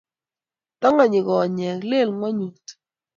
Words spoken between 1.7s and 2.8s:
lel ngwonyut